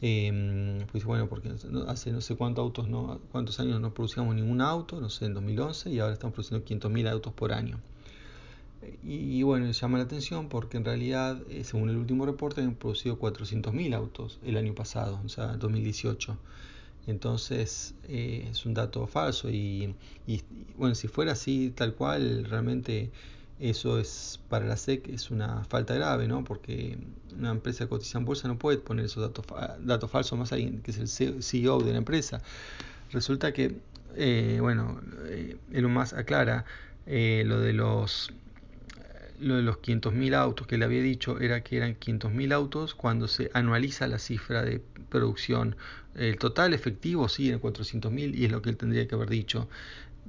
Eh, 0.00 0.84
pues 0.90 1.04
bueno, 1.04 1.28
porque 1.28 1.52
hace 1.86 2.10
no 2.10 2.20
sé 2.20 2.34
cuántos 2.34 2.64
autos, 2.64 2.88
no, 2.88 3.20
cuántos 3.30 3.60
años 3.60 3.80
no 3.80 3.94
producíamos 3.94 4.34
ningún 4.34 4.60
auto, 4.60 5.00
no 5.00 5.08
sé, 5.10 5.26
en 5.26 5.34
2011, 5.34 5.90
y 5.90 6.00
ahora 6.00 6.14
estamos 6.14 6.34
produciendo 6.34 6.64
500.000 6.66 7.08
autos 7.08 7.32
por 7.32 7.52
año. 7.52 7.78
Y, 9.04 9.42
bueno, 9.42 9.70
llama 9.70 9.98
la 9.98 10.04
atención 10.04 10.48
porque 10.48 10.76
en 10.76 10.84
realidad, 10.84 11.40
eh, 11.48 11.64
según 11.64 11.90
el 11.90 11.96
último 11.96 12.26
reporte, 12.26 12.60
han 12.60 12.74
producido 12.74 13.18
400.000 13.18 13.94
autos 13.94 14.38
el 14.44 14.56
año 14.56 14.74
pasado, 14.74 15.20
o 15.24 15.28
sea, 15.28 15.56
2018. 15.56 16.36
Entonces 17.06 17.94
eh, 18.08 18.48
es 18.50 18.64
un 18.64 18.74
dato 18.74 19.06
falso 19.08 19.50
y, 19.50 19.94
y, 20.26 20.42
bueno, 20.76 20.94
si 20.94 21.08
fuera 21.08 21.32
así 21.32 21.72
tal 21.74 21.94
cual, 21.94 22.44
realmente 22.44 23.10
eso 23.62 24.00
es 24.00 24.40
para 24.48 24.66
la 24.66 24.76
SEC 24.76 25.08
es 25.08 25.30
una 25.30 25.64
falta 25.64 25.94
grave, 25.94 26.26
¿no? 26.26 26.42
Porque 26.42 26.98
una 27.38 27.52
empresa 27.52 27.86
cotizada 27.86 28.18
en 28.18 28.24
bolsa 28.24 28.48
no 28.48 28.58
puede 28.58 28.78
poner 28.78 29.04
esos 29.04 29.22
datos, 29.22 29.46
datos 29.80 30.10
falsos 30.10 30.36
más 30.36 30.52
alguien 30.52 30.82
que 30.82 30.90
es 30.90 30.98
el 31.20 31.42
CEO 31.42 31.80
de 31.80 31.92
la 31.92 31.98
empresa. 31.98 32.42
Resulta 33.12 33.52
que, 33.52 33.76
eh, 34.16 34.58
bueno, 34.60 35.00
eh, 35.26 35.56
Elon 35.72 35.92
Musk 35.92 36.14
aclara 36.14 36.64
eh, 37.06 37.44
lo 37.46 37.60
de 37.60 37.72
los 37.72 38.32
lo 39.42 39.56
de 39.56 39.62
los 39.62 39.78
500.000 39.78 40.34
autos 40.34 40.66
que 40.66 40.78
le 40.78 40.84
había 40.84 41.02
dicho 41.02 41.40
era 41.40 41.62
que 41.62 41.76
eran 41.76 41.96
500.000 41.98 42.52
autos 42.52 42.94
cuando 42.94 43.28
se 43.28 43.50
anualiza 43.52 44.06
la 44.06 44.18
cifra 44.18 44.62
de 44.62 44.80
producción. 45.08 45.76
El 46.14 46.38
total 46.38 46.74
efectivo 46.74 47.28
sí 47.28 47.48
era 47.48 47.60
400.000 47.60 48.34
y 48.34 48.44
es 48.44 48.52
lo 48.52 48.62
que 48.62 48.70
él 48.70 48.76
tendría 48.76 49.06
que 49.06 49.14
haber 49.14 49.28
dicho. 49.28 49.68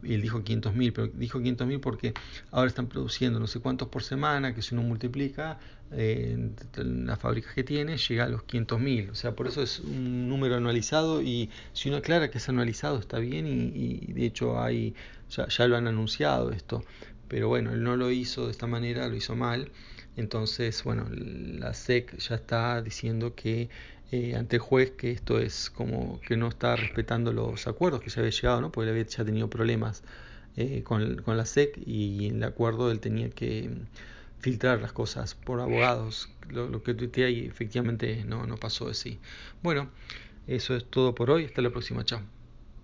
Él 0.02 0.22
dijo 0.22 0.44
500.000, 0.44 0.92
pero 0.94 1.08
dijo 1.08 1.40
500.000 1.40 1.80
porque 1.80 2.14
ahora 2.52 2.68
están 2.68 2.88
produciendo 2.88 3.40
no 3.40 3.46
sé 3.46 3.60
cuántos 3.60 3.90
por 3.90 4.04
semana, 4.04 4.56
que 4.56 4.64
si 4.64 4.74
uno 4.74 4.84
multiplica 4.84 5.60
eh, 5.92 6.50
las 6.78 7.20
fábricas 7.20 7.54
que 7.54 7.64
tiene, 7.64 7.98
llega 7.98 8.26
a 8.26 8.30
los 8.30 8.42
500.000. 8.42 9.12
O 9.12 9.16
sea, 9.16 9.36
por 9.36 9.48
eso 9.48 9.62
es 9.62 9.80
un 9.80 10.28
número 10.28 10.56
anualizado 10.56 11.22
y 11.22 11.52
si 11.74 11.90
uno 11.90 12.00
aclara 12.00 12.32
que 12.32 12.40
es 12.40 12.50
anualizado 12.50 12.98
está 12.98 13.20
bien 13.20 13.46
y, 13.46 14.00
y 14.10 14.14
de 14.14 14.26
hecho 14.26 14.60
hay, 14.60 14.96
ya, 15.30 15.48
ya 15.48 15.68
lo 15.68 15.78
han 15.78 15.88
anunciado 15.88 16.52
esto 16.52 16.84
pero 17.28 17.48
bueno, 17.48 17.74
él 17.74 17.84
no 17.84 17.96
lo 17.96 18.12
hizo 18.12 18.46
de 18.46 18.52
esta 18.52 18.68
manera, 18.68 19.08
lo 19.08 19.16
hizo 19.16 19.36
mal. 19.36 19.72
Entonces, 20.16 20.84
bueno, 20.84 21.08
la 21.10 21.74
SEC 21.74 22.18
ya 22.18 22.36
está 22.36 22.82
diciendo 22.82 23.36
que 23.36 23.70
eh, 24.12 24.36
ante 24.36 24.58
el 24.58 24.62
juez 24.62 24.92
que 24.92 25.12
esto 25.12 25.40
es 25.40 25.70
como 25.72 26.22
que 26.22 26.38
no 26.38 26.48
está 26.48 26.76
respetando 26.76 27.34
los 27.34 27.68
acuerdos 27.68 28.02
que 28.02 28.12
se 28.12 28.20
había 28.20 28.32
llegado, 28.32 28.62
¿no? 28.62 28.72
porque 28.72 28.90
él 28.90 28.96
había 28.96 29.08
ya 29.08 29.26
tenido 29.26 29.50
problemas 29.50 30.04
eh, 30.56 30.84
con, 30.84 31.24
con, 31.24 31.36
la 31.36 31.46
SEC 31.46 31.80
y 31.84 32.28
en 32.28 32.36
el 32.36 32.44
acuerdo 32.44 32.92
él 32.92 33.00
tenía 33.00 33.30
que 33.32 33.72
filtrar 34.44 34.82
las 34.82 34.92
cosas 34.94 35.34
por 35.34 35.62
abogados, 35.62 36.30
lo, 36.50 36.84
que 36.84 36.94
tuiteé 36.94 37.32
y 37.32 37.46
efectivamente 37.46 38.24
no, 38.26 38.46
no 38.46 38.58
pasó 38.58 38.90
así. 38.90 39.20
Bueno, 39.64 39.90
eso 40.48 40.76
es 40.76 40.86
todo 40.86 41.16
por 41.16 41.32
hoy, 41.32 41.46
hasta 41.46 41.62
la 41.62 41.72
próxima, 41.72 42.04
chao. 42.04 42.22